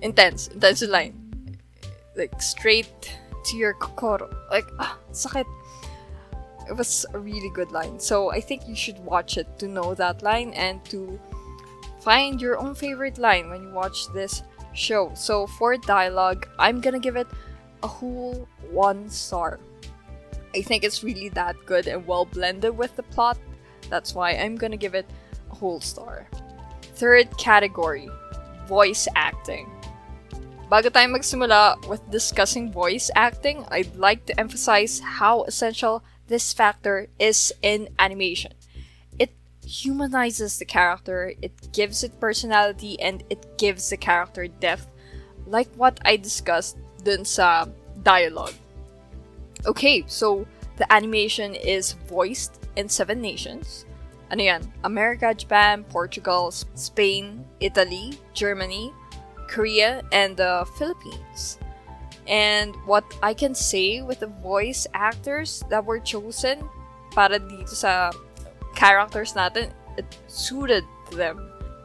intense, 0.00 0.48
intense 0.48 0.82
line. 0.82 1.14
Like 2.16 2.42
straight 2.42 3.16
to 3.44 3.56
your 3.56 3.74
kokoro. 3.74 4.28
Like, 4.50 4.66
ah, 4.78 4.98
sakit. 5.12 5.46
It 6.68 6.76
was 6.76 7.06
a 7.14 7.18
really 7.18 7.50
good 7.50 7.72
line. 7.72 7.98
So 7.98 8.30
I 8.30 8.40
think 8.40 8.68
you 8.68 8.76
should 8.76 8.98
watch 9.04 9.36
it 9.36 9.46
to 9.58 9.68
know 9.68 9.94
that 9.94 10.22
line 10.22 10.52
and 10.54 10.84
to 10.86 11.18
find 12.00 12.40
your 12.40 12.58
own 12.58 12.74
favorite 12.74 13.18
line 13.18 13.48
when 13.48 13.62
you 13.62 13.70
watch 13.72 14.06
this 14.12 14.42
show. 14.72 15.12
So 15.14 15.46
for 15.46 15.76
dialogue, 15.76 16.48
I'm 16.58 16.80
gonna 16.80 16.98
give 16.98 17.16
it 17.16 17.26
a 17.82 17.88
whole 17.88 18.48
one 18.70 19.08
star. 19.08 19.58
I 20.54 20.62
think 20.62 20.84
it's 20.84 21.02
really 21.02 21.28
that 21.30 21.56
good 21.66 21.86
and 21.86 22.06
well 22.06 22.24
blended 22.24 22.76
with 22.76 22.94
the 22.96 23.02
plot. 23.02 23.38
That's 23.88 24.14
why 24.14 24.32
I'm 24.32 24.56
gonna 24.56 24.76
give 24.76 24.94
it 24.94 25.06
a 25.50 25.54
whole 25.54 25.80
star. 25.80 26.28
Third 27.02 27.34
category, 27.36 28.06
voice 28.70 29.10
acting. 29.18 29.66
Bago 30.70 30.86
tayo 30.86 31.10
magsimula 31.10 31.74
with 31.90 31.98
discussing 32.14 32.70
voice 32.70 33.10
acting, 33.18 33.66
I'd 33.74 33.98
like 33.98 34.22
to 34.30 34.38
emphasize 34.38 35.02
how 35.02 35.42
essential 35.50 36.06
this 36.30 36.54
factor 36.54 37.10
is 37.18 37.50
in 37.58 37.90
animation. 37.98 38.54
It 39.18 39.34
humanizes 39.66 40.62
the 40.62 40.64
character, 40.64 41.34
it 41.42 41.74
gives 41.74 42.06
it 42.06 42.22
personality, 42.22 42.94
and 43.02 43.26
it 43.34 43.58
gives 43.58 43.90
the 43.90 43.98
character 43.98 44.46
depth, 44.46 44.86
like 45.42 45.74
what 45.74 45.98
I 46.06 46.14
discussed 46.14 46.78
dun 47.02 47.26
sa 47.26 47.66
dialogue. 48.06 48.54
Okay, 49.66 50.06
so 50.06 50.46
the 50.78 50.86
animation 50.86 51.58
is 51.58 51.98
voiced 52.06 52.62
in 52.78 52.86
seven 52.86 53.18
nations. 53.18 53.90
Ano 54.32 54.40
yan? 54.40 54.64
America, 54.82 55.36
Japan, 55.36 55.84
Portugal, 55.84 56.48
Spain, 56.50 57.44
Italy, 57.60 58.16
Germany, 58.32 58.88
Korea, 59.44 60.00
and 60.08 60.40
the 60.40 60.64
Philippines. 60.80 61.60
And 62.26 62.72
what 62.88 63.04
I 63.22 63.34
can 63.34 63.54
say 63.54 64.00
with 64.00 64.24
the 64.24 64.32
voice 64.40 64.86
actors 64.94 65.62
that 65.68 65.84
were 65.84 66.00
chosen 66.00 66.64
para 67.12 67.36
dito 67.36 67.76
sa 67.76 68.08
characters 68.72 69.36
natin, 69.36 69.68
it 70.00 70.08
suited 70.32 70.88
them 71.12 71.36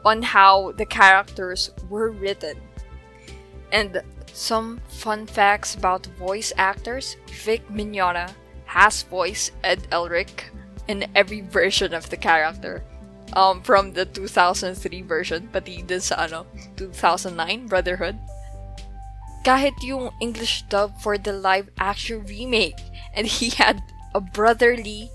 on 0.08 0.24
how 0.24 0.72
the 0.80 0.88
characters 0.88 1.68
were 1.92 2.16
written. 2.16 2.56
And 3.76 4.00
some 4.32 4.80
fun 4.88 5.28
facts 5.28 5.76
about 5.76 6.08
voice 6.16 6.56
actors 6.56 7.20
Vic 7.44 7.60
Mignogna 7.68 8.32
has 8.64 9.04
voiced 9.04 9.52
Ed 9.60 9.84
Elric 9.92 10.48
in 10.88 11.06
every 11.14 11.44
version 11.44 11.92
of 11.92 12.10
the 12.10 12.16
character. 12.16 12.82
Um, 13.36 13.60
from 13.60 13.92
the 13.92 14.08
2003 14.08 14.72
version, 15.04 15.52
pati 15.52 15.84
din 15.84 16.00
sa 16.00 16.24
ano, 16.24 16.48
2009 16.80 17.68
Brotherhood. 17.68 18.16
Kahit 19.44 19.76
yung 19.84 20.10
English 20.18 20.64
dub 20.72 20.96
for 21.04 21.20
the 21.20 21.36
live 21.36 21.68
action 21.76 22.24
remake, 22.24 22.80
and 23.12 23.28
he 23.28 23.52
had 23.52 23.84
a 24.16 24.20
brotherly 24.20 25.12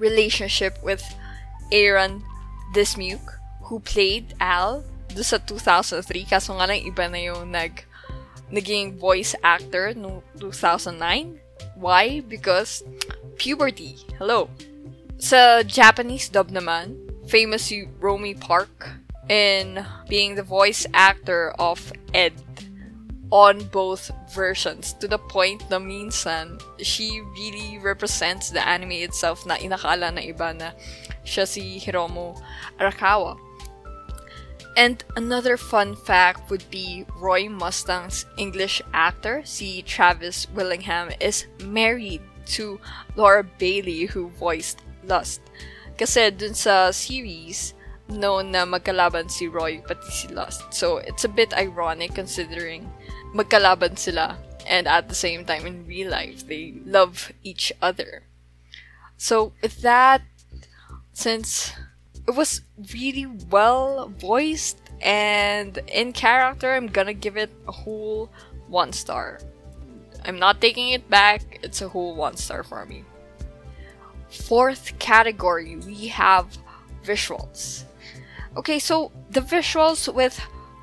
relationship 0.00 0.80
with 0.82 1.04
Aaron 1.70 2.24
Dismuke, 2.72 3.36
who 3.68 3.78
played 3.78 4.32
Al 4.40 4.82
do 5.12 5.22
sa 5.22 5.36
2003, 5.36 6.24
kaso 6.24 6.56
nga 6.56 6.64
lang 6.64 6.80
iba 6.80 7.04
na 7.12 7.20
yung 7.20 7.52
nag, 7.52 7.84
naging 8.48 8.96
voice 8.96 9.36
actor 9.44 9.92
no 9.92 10.24
2009. 10.40 11.36
Why? 11.76 12.24
Because 12.24 12.82
puberty. 13.36 14.00
Hello. 14.16 14.48
Sa 15.20 15.60
Japanese 15.60 16.32
dub 16.32 16.48
naman, 16.48 16.96
famous 17.28 17.68
si 17.68 17.84
Romi 18.00 18.32
Park 18.32 18.88
in 19.28 19.84
being 20.08 20.34
the 20.34 20.42
voice 20.42 20.88
actor 20.96 21.52
of 21.60 21.92
Ed 22.16 22.32
on 23.28 23.62
both 23.68 24.10
versions 24.32 24.96
to 24.96 25.06
the 25.06 25.20
point 25.30 25.62
na 25.70 25.78
minsan 25.78 26.58
she 26.80 27.20
really 27.36 27.78
represents 27.78 28.48
the 28.48 28.64
anime 28.64 29.04
itself 29.04 29.44
na 29.44 29.60
inakala 29.60 30.08
na 30.08 30.24
iba 30.24 30.56
na 30.56 30.72
siya 31.22 31.46
si 31.46 31.76
Hiromu 31.76 32.34
Arakawa. 32.80 33.36
And 34.80 35.04
another 35.20 35.60
fun 35.60 36.00
fact 36.00 36.48
would 36.48 36.64
be 36.72 37.04
Roy 37.20 37.44
Mustang's 37.44 38.24
English 38.40 38.80
actor, 38.96 39.44
si 39.44 39.82
Travis 39.82 40.48
Willingham, 40.56 41.12
is 41.20 41.44
married 41.60 42.24
to 42.56 42.80
Laura 43.20 43.44
Bailey 43.44 44.08
who 44.08 44.32
voiced 44.40 44.80
Lust. 45.04 45.40
Kasi 45.96 46.30
dun 46.30 46.54
sa 46.54 46.90
series, 46.90 47.74
known 48.10 48.50
na 48.50 48.66
magkalaban 48.66 49.30
si 49.30 49.46
Roy 49.46 49.78
pati 49.80 50.10
si 50.10 50.28
Lust. 50.28 50.74
So 50.74 50.98
it's 50.98 51.24
a 51.24 51.30
bit 51.30 51.54
ironic 51.54 52.14
considering 52.14 52.90
magkalaban 53.34 53.98
sila 53.98 54.38
and 54.66 54.86
at 54.86 55.08
the 55.08 55.14
same 55.14 55.44
time 55.44 55.66
in 55.66 55.86
real 55.86 56.10
life 56.10 56.46
they 56.46 56.74
love 56.84 57.32
each 57.42 57.72
other. 57.80 58.22
So 59.16 59.52
with 59.62 59.82
that, 59.82 60.22
since 61.12 61.72
it 62.26 62.34
was 62.34 62.62
really 62.94 63.26
well 63.26 64.08
voiced 64.08 64.78
and 65.00 65.78
in 65.88 66.12
character, 66.12 66.74
I'm 66.74 66.88
gonna 66.88 67.14
give 67.14 67.36
it 67.36 67.50
a 67.66 67.72
whole 67.72 68.30
one 68.68 68.92
star. 68.92 69.40
I'm 70.24 70.38
not 70.38 70.60
taking 70.60 70.90
it 70.90 71.08
back, 71.08 71.60
it's 71.62 71.80
a 71.80 71.88
whole 71.88 72.14
one 72.14 72.36
star 72.36 72.62
for 72.62 72.84
me. 72.84 73.04
Fourth 74.30 74.98
category, 74.98 75.76
we 75.76 76.08
have 76.08 76.56
visuals. 77.04 77.84
Okay, 78.56 78.78
so 78.78 79.12
the 79.30 79.40
visuals 79.40 80.12
with 80.12 80.40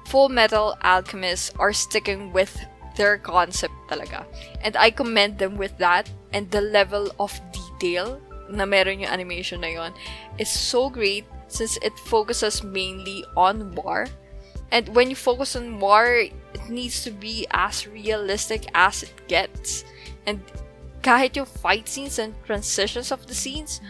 Full 0.08 0.30
Metal 0.30 0.78
Alchemist 0.84 1.54
are 1.60 1.74
sticking 1.74 2.32
with 2.32 2.56
their 2.96 3.18
concept 3.18 3.74
talaga. 3.90 4.26
And 4.62 4.76
I 4.76 4.90
commend 4.90 5.40
them 5.40 5.58
with 5.58 5.78
that 5.78 6.10
and 6.34 6.50
the 6.52 6.62
level 6.62 7.12
of 7.20 7.40
detail 7.52 8.20
na 8.50 8.66
meron 8.66 9.04
yung 9.04 9.12
animation 9.12 9.62
na 9.62 9.68
yon 9.68 9.94
is 10.40 10.50
so 10.50 10.90
great 10.90 11.26
since 11.48 11.78
it 11.84 11.96
focuses 12.08 12.64
mainly 12.64 13.24
on 13.36 13.76
war. 13.76 14.08
And 14.72 14.92
when 14.96 15.10
you 15.10 15.16
focus 15.16 15.56
on 15.56 15.80
war, 15.80 16.08
it 16.12 16.34
needs 16.68 17.04
to 17.04 17.12
be 17.12 17.48
as 17.52 17.88
realistic 17.88 18.68
as 18.76 19.04
it 19.04 19.16
gets. 19.28 19.86
And 20.28 20.44
kahit 21.02 21.36
yung 21.36 21.46
fight 21.46 21.88
scenes 21.88 22.20
and 22.20 22.34
transitions 22.46 23.12
of 23.12 23.26
the 23.28 23.36
scenes, 23.36 23.82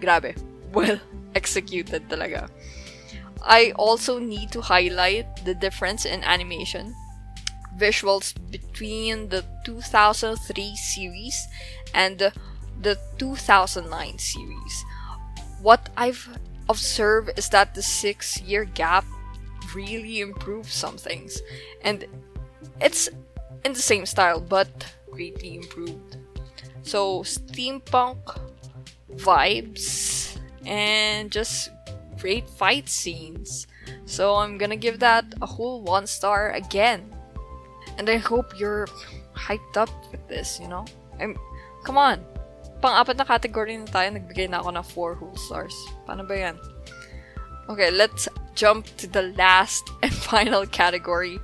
grabe, 0.00 0.36
well 0.72 0.98
executed 1.34 2.08
talaga. 2.08 2.48
I 3.42 3.72
also 3.78 4.18
need 4.18 4.50
to 4.52 4.60
highlight 4.60 5.26
the 5.44 5.54
difference 5.54 6.04
in 6.04 6.24
animation 6.24 6.94
visuals 7.78 8.34
between 8.50 9.28
the 9.28 9.44
2003 9.64 10.76
series 10.76 11.46
and 11.94 12.18
the, 12.18 12.32
the 12.82 12.98
2009 13.18 14.18
series. 14.18 14.84
What 15.62 15.88
I've 15.96 16.28
observed 16.68 17.30
is 17.38 17.48
that 17.50 17.74
the 17.74 17.82
six 17.82 18.40
year 18.42 18.64
gap 18.64 19.04
really 19.74 20.20
improved 20.20 20.70
some 20.70 20.96
things, 20.96 21.40
and 21.82 22.04
it's 22.80 23.08
in 23.64 23.72
the 23.72 23.82
same 23.82 24.06
style 24.06 24.40
but 24.40 24.68
greatly 25.10 25.56
improved. 25.56 26.16
So, 26.82 27.20
steampunk 27.22 28.22
vibes 29.16 30.38
and 30.64 31.30
just 31.30 31.70
great 32.16 32.48
fight 32.48 32.88
scenes. 32.88 33.66
So, 34.06 34.36
I'm 34.36 34.58
gonna 34.58 34.76
give 34.76 35.00
that 35.00 35.26
a 35.42 35.46
whole 35.46 35.82
one 35.82 36.06
star 36.06 36.52
again. 36.52 37.14
And 37.98 38.08
I 38.08 38.16
hope 38.16 38.58
you're 38.58 38.86
hyped 39.34 39.76
up 39.76 39.90
with 40.12 40.26
this, 40.28 40.58
you 40.60 40.68
know? 40.68 40.84
I'm, 41.20 41.36
come 41.84 41.98
on. 41.98 42.24
Pang-apat 42.78 43.18
na 43.18 43.26
category 43.26 43.74
na 43.74 43.90
tayo, 43.90 44.14
nagbigay 44.14 44.46
na 44.46 44.62
ako 44.62 44.70
ng 44.70 44.86
4 44.86 45.18
whole 45.18 45.36
stars. 45.36 45.74
Paano 46.06 46.22
ba 46.22 46.38
yan? 46.38 46.56
Okay, 47.68 47.90
let's 47.90 48.30
jump 48.54 48.86
to 48.96 49.10
the 49.10 49.34
last 49.34 49.90
and 50.02 50.14
final 50.14 50.64
category, 50.64 51.42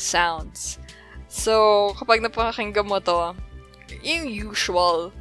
sounds. 0.00 0.80
So, 1.30 1.94
kapag 1.94 2.26
napakinggan 2.26 2.90
mo 2.90 2.98
to, 2.98 3.38
yung 4.02 4.26
usual 4.26 5.14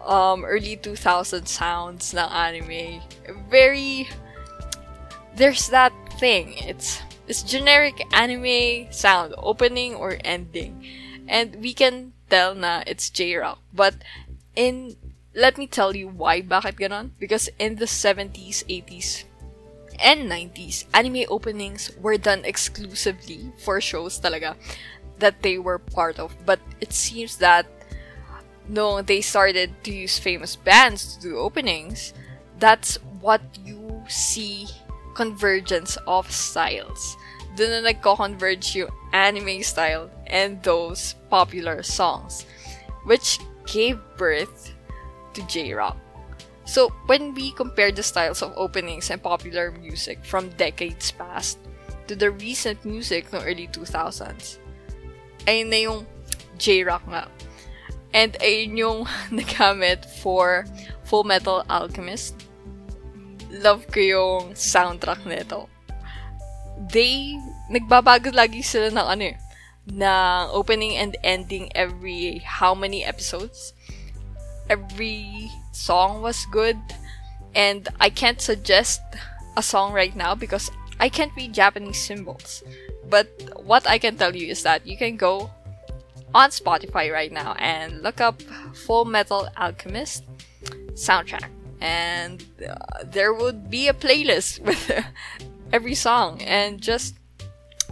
um, 0.00 0.48
early 0.48 0.80
2000 0.80 1.44
sounds 1.44 2.16
ng 2.16 2.24
anime, 2.24 3.04
very... 3.52 4.08
There's 5.36 5.68
that 5.68 5.92
thing. 6.16 6.56
It's 6.56 7.00
it's 7.28 7.44
generic 7.44 8.04
anime 8.12 8.92
sound, 8.92 9.32
opening 9.38 9.94
or 9.94 10.18
ending. 10.24 10.84
And 11.28 11.56
we 11.60 11.72
can 11.72 12.12
tell 12.28 12.54
na 12.54 12.84
it's 12.86 13.08
J-Rock. 13.08 13.60
But 13.72 13.96
in 14.56 14.96
let 15.32 15.56
me 15.56 15.66
tell 15.66 15.96
you 15.96 16.08
why 16.08 16.42
bakit 16.44 16.76
ganon. 16.76 17.16
Because 17.16 17.48
in 17.58 17.76
the 17.76 17.88
70s, 17.88 18.64
80s, 18.68 19.24
and 20.00 20.28
90s, 20.28 20.84
anime 20.92 21.24
openings 21.28 21.90
were 21.96 22.16
done 22.16 22.44
exclusively 22.44 23.52
for 23.56 23.80
shows 23.80 24.20
talaga 24.20 24.56
that 25.22 25.40
they 25.42 25.56
were 25.58 25.78
part 25.78 26.18
of. 26.18 26.34
But 26.44 26.58
it 26.82 26.92
seems 26.92 27.38
that 27.38 27.66
no, 28.68 29.02
they 29.02 29.20
started 29.20 29.72
to 29.84 29.92
use 29.92 30.18
famous 30.18 30.56
bands 30.56 31.16
to 31.16 31.22
do 31.22 31.38
openings. 31.38 32.14
That's 32.58 32.96
what 33.20 33.42
you 33.64 34.04
see 34.08 34.66
convergence 35.14 35.98
of 36.06 36.30
styles. 36.30 37.16
Doon 37.56 37.82
na 37.82 37.90
nagko-converge 37.90 38.76
yung 38.76 38.94
anime 39.12 39.62
style 39.62 40.08
and 40.26 40.62
those 40.62 41.14
popular 41.28 41.82
songs, 41.82 42.46
which 43.04 43.38
gave 43.66 44.00
birth 44.16 44.72
to 45.34 45.42
J-Rock. 45.46 45.98
So, 46.64 46.94
when 47.10 47.34
we 47.34 47.52
compare 47.52 47.90
the 47.90 48.06
styles 48.06 48.40
of 48.40 48.54
openings 48.56 49.10
and 49.10 49.20
popular 49.20 49.74
music 49.74 50.24
from 50.24 50.48
decades 50.56 51.10
past 51.10 51.58
to 52.06 52.14
the 52.14 52.30
recent 52.30 52.86
music 52.86 53.28
no 53.34 53.42
early 53.42 53.66
2000s, 53.68 54.61
ayun 55.46 55.68
na 55.68 55.78
yung 55.80 56.00
J-Rock 56.58 57.04
nga. 57.08 57.26
And 58.12 58.36
ayun 58.40 58.76
yung 58.76 58.98
nagamit 59.38 60.04
for 60.20 60.68
Full 61.08 61.24
Metal 61.24 61.64
Alchemist. 61.68 62.36
Love 63.52 63.84
ko 63.92 64.00
yung 64.00 64.42
soundtrack 64.56 65.24
nito. 65.28 65.68
They, 66.92 67.36
nagbabago 67.68 68.32
lagi 68.32 68.64
sila 68.64 68.88
ng 68.90 69.06
ano 69.06 69.24
eh, 69.32 69.36
ng 69.92 70.42
opening 70.54 70.96
and 70.96 71.16
ending 71.22 71.68
every 71.74 72.40
how 72.44 72.74
many 72.74 73.04
episodes. 73.04 73.74
Every 74.70 75.50
song 75.72 76.22
was 76.22 76.46
good. 76.48 76.78
And 77.52 77.88
I 78.00 78.08
can't 78.08 78.40
suggest 78.40 79.02
a 79.56 79.62
song 79.62 79.92
right 79.92 80.16
now 80.16 80.34
because 80.34 80.70
I 81.00 81.08
can't 81.08 81.32
read 81.36 81.52
Japanese 81.52 82.00
symbols. 82.00 82.62
But 83.12 83.28
what 83.60 83.86
I 83.86 83.98
can 83.98 84.16
tell 84.16 84.34
you 84.34 84.48
is 84.48 84.62
that 84.62 84.86
you 84.86 84.96
can 84.96 85.18
go 85.18 85.50
on 86.32 86.48
Spotify 86.48 87.12
right 87.12 87.30
now 87.30 87.52
and 87.58 88.00
look 88.00 88.22
up 88.22 88.40
Full 88.86 89.04
Metal 89.04 89.50
Alchemist 89.58 90.24
soundtrack. 90.96 91.50
And 91.82 92.42
uh, 92.66 93.04
there 93.04 93.34
would 93.34 93.68
be 93.68 93.88
a 93.88 93.92
playlist 93.92 94.60
with 94.66 94.90
every 95.74 95.94
song. 95.94 96.40
And 96.40 96.80
just, 96.80 97.16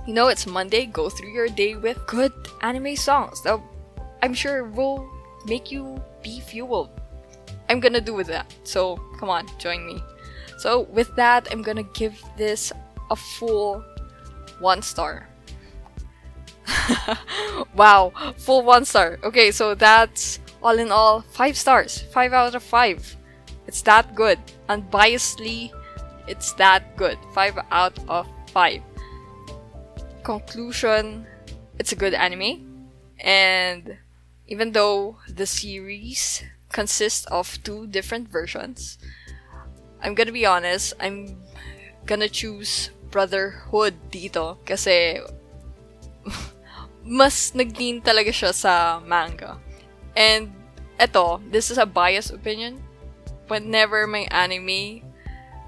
you 0.07 0.15
know, 0.15 0.29
it's 0.29 0.47
Monday, 0.47 0.87
go 0.87 1.11
through 1.11 1.33
your 1.33 1.49
day 1.49 1.77
with 1.77 2.01
good 2.07 2.33
anime 2.63 2.97
songs 2.97 3.43
that 3.43 3.61
I'm 4.23 4.33
sure 4.33 4.65
will 4.65 5.07
make 5.45 5.71
you 5.71 6.01
be 6.23 6.41
fueled. 6.41 6.89
I'm 7.69 7.79
gonna 7.79 8.01
do 8.01 8.15
with 8.15 8.29
that. 8.29 8.49
So 8.65 8.97
come 9.19 9.29
on, 9.29 9.45
join 9.59 9.85
me. 9.85 10.03
So 10.57 10.89
with 10.89 11.15
that, 11.17 11.47
I'm 11.53 11.61
gonna 11.61 11.89
give 11.93 12.17
this 12.39 12.73
a 13.11 13.17
full 13.17 13.85
one 14.61 14.83
star. 14.83 15.29
wow, 17.75 18.13
full 18.37 18.63
one 18.63 18.85
star. 18.85 19.19
Okay, 19.25 19.51
so 19.51 19.75
that's 19.75 20.39
all 20.63 20.79
in 20.79 20.93
all 20.93 21.23
five 21.23 21.57
stars. 21.57 22.03
Five 22.13 22.33
out 22.33 22.55
of 22.55 22.63
five. 22.63 23.17
It's 23.67 23.83
that 23.83 24.15
good. 24.15 24.39
Unbiasedly, 24.69 25.73
it's 26.29 26.53
that 26.55 26.97
good. 26.97 27.19
Five 27.35 27.59
out 27.71 27.99
of 28.09 28.29
five. 28.53 28.83
Conclusion 30.23 31.27
it's 31.81 31.93
a 31.93 31.97
good 31.97 32.13
anime. 32.13 32.85
And 33.19 33.97
even 34.47 34.73
though 34.73 35.17
the 35.27 35.47
series 35.47 36.45
consists 36.69 37.25
of 37.25 37.57
two 37.65 37.87
different 37.87 38.29
versions, 38.29 38.99
I'm 40.03 40.15
gonna 40.15 40.31
be 40.31 40.45
honest, 40.45 40.93
I'm 41.01 41.41
gonna 42.05 42.29
choose 42.29 42.91
Brotherhood 43.11 43.95
dito 44.11 44.59
kasi 44.63 45.19
mas 47.05 47.53
nag-lean 47.53 48.01
talaga 48.01 48.31
siya 48.31 48.55
sa 48.55 49.03
manga. 49.03 49.59
And 50.15 50.55
eto, 50.99 51.43
this 51.51 51.71
is 51.71 51.79
a 51.79 51.87
biased 51.87 52.31
opinion. 52.31 52.83
Whenever 53.51 54.07
may 54.07 54.31
anime, 54.31 55.03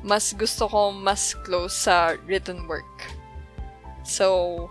mas 0.03 0.35
gusto 0.35 0.71
ko 0.71 0.91
mas 0.95 1.35
close 1.47 1.75
sa 1.75 2.15
written 2.27 2.67
work. 2.67 3.11
So, 4.03 4.71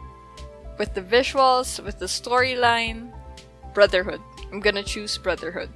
with 0.80 0.94
the 0.94 1.04
visuals, 1.04 1.80
with 1.84 2.00
the 2.00 2.08
storyline, 2.08 3.12
Brotherhood. 3.74 4.20
I'm 4.52 4.60
gonna 4.60 4.84
choose 4.84 5.18
Brotherhood. 5.18 5.70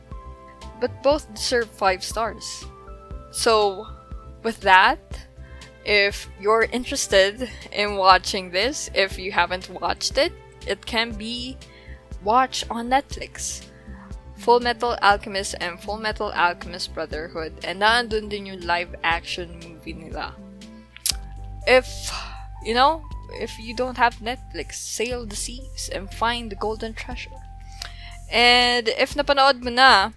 But 0.79 1.03
both 1.03 1.31
deserve 1.34 1.69
5 1.71 2.03
stars. 2.03 2.65
So, 3.31 3.88
with 4.43 4.60
that, 4.62 4.99
if 5.86 6.28
you're 6.41 6.63
interested 6.63 7.50
in 7.71 7.95
watching 7.95 8.50
this, 8.50 8.89
if 8.93 9.19
you 9.19 9.32
haven't 9.32 9.69
watched 9.69 10.17
it, 10.17 10.34
it 10.67 10.86
can 10.86 11.12
be 11.12 11.58
watched 12.24 12.65
on 12.69 12.89
Netflix. 12.89 13.62
Full 14.38 14.60
Metal 14.60 14.98
Alchemist 15.02 15.56
and 15.62 15.80
Full 15.80 15.98
Metal 15.98 16.32
Alchemist 16.34 16.93
Brotherhood. 16.93 17.54
And 17.63 17.82
naandun 17.82 18.30
din 18.30 18.48
yung 18.48 18.62
live 18.62 18.95
action 19.04 19.62
movie 19.62 19.93
nila. 19.93 20.34
If, 21.67 21.88
you 22.63 22.74
know, 22.74 23.06
if 23.39 23.58
you 23.60 23.76
don't 23.76 23.98
have 23.98 24.17
Netflix, 24.17 24.76
sail 24.76 25.26
the 25.26 25.36
seas 25.36 25.89
and 25.93 26.12
find 26.12 26.52
the 26.52 26.56
golden 26.56 26.93
treasure. 26.93 27.30
And 28.32 28.89
if 28.89 29.13
napanood 29.13 29.62
mo 29.62 29.69
na, 29.69 30.12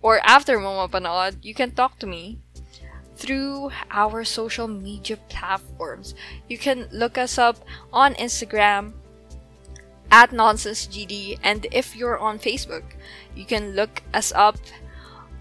or 0.00 0.20
after 0.22 0.58
mo 0.58 0.86
mapanood, 0.86 1.42
you 1.42 1.52
can 1.54 1.72
talk 1.72 1.98
to 1.98 2.06
me 2.06 2.38
through 3.18 3.70
our 3.90 4.24
social 4.24 4.68
media 4.68 5.18
platforms. 5.28 6.14
You 6.48 6.56
can 6.56 6.88
look 6.92 7.18
us 7.18 7.36
up 7.36 7.58
on 7.92 8.14
Instagram 8.14 8.92
at 10.10 10.30
NonsenseGD, 10.30 11.38
and 11.42 11.66
if 11.72 11.96
you're 11.96 12.18
on 12.18 12.38
Facebook, 12.38 12.84
you 13.34 13.44
can 13.44 13.74
look 13.74 14.02
us 14.14 14.32
up 14.34 14.56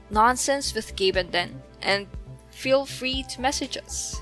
Nonsense 0.09 0.73
with 0.73 0.95
Gabe 0.95 1.15
and 1.17 1.31
Den, 1.31 1.61
and 1.81 2.07
feel 2.49 2.85
free 2.85 3.23
to 3.29 3.41
message 3.41 3.77
us. 3.77 4.19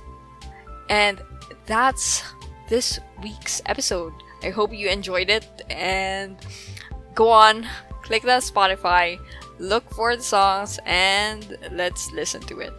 And 0.90 1.22
that's 1.66 2.24
this 2.70 3.00
week's 3.24 3.62
episode. 3.66 4.14
I 4.44 4.50
hope 4.50 4.74
you 4.74 4.90
enjoyed 4.90 5.30
it 5.30 5.64
and 5.70 6.36
go 7.16 7.30
on, 7.30 7.66
click 8.04 8.24
that 8.24 8.44
Spotify, 8.44 9.18
look 9.58 9.90
for 9.92 10.16
the 10.16 10.22
songs, 10.22 10.80
and 10.86 11.58
let's 11.72 12.12
listen 12.12 12.42
to 12.42 12.60
it. 12.60 12.74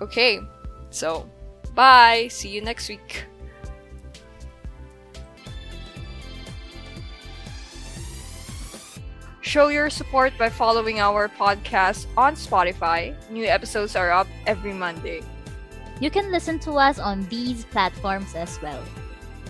Okay, 0.00 0.40
so 0.90 1.28
bye. 1.74 2.28
See 2.30 2.50
you 2.50 2.60
next 2.60 2.88
week. 2.88 3.24
Show 9.40 9.68
your 9.68 9.88
support 9.88 10.36
by 10.36 10.50
following 10.50 11.00
our 11.00 11.26
podcast 11.26 12.06
on 12.18 12.34
Spotify. 12.34 13.16
New 13.30 13.46
episodes 13.46 13.96
are 13.96 14.10
up 14.10 14.26
every 14.46 14.74
Monday. 14.74 15.22
You 16.00 16.10
can 16.10 16.30
listen 16.30 16.58
to 16.60 16.72
us 16.72 16.98
on 16.98 17.26
these 17.28 17.64
platforms 17.64 18.34
as 18.34 18.60
well 18.60 18.82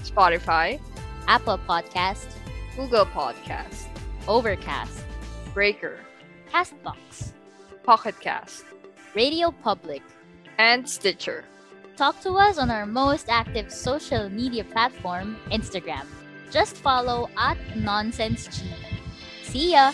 Spotify, 0.04 0.80
Apple 1.26 1.58
Podcast, 1.68 2.30
Google 2.76 3.06
Podcast, 3.06 3.88
Overcast, 4.28 5.04
Breaker, 5.52 5.98
Castbox, 6.52 7.32
Pocket 7.82 8.14
Cast, 8.20 8.64
Radio 9.14 9.50
Public. 9.50 10.02
And 10.58 10.88
Stitcher. 10.88 11.44
Talk 11.96 12.20
to 12.22 12.34
us 12.34 12.58
on 12.58 12.70
our 12.70 12.86
most 12.86 13.26
active 13.28 13.72
social 13.72 14.28
media 14.30 14.64
platform, 14.64 15.36
Instagram. 15.50 16.06
Just 16.50 16.76
follow 16.76 17.28
at 17.36 17.58
NonsenseG. 17.74 18.62
See 19.42 19.72
ya! 19.72 19.92